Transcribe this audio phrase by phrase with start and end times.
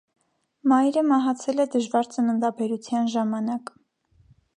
[0.71, 3.71] Մայրը մահացել է դժվար ծննդաբերության ժամանակ։